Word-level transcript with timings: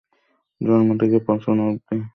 জন্ম 0.61 0.89
থেকে 1.01 1.17
পঁচন 1.27 1.57
অবধি। 1.65 1.97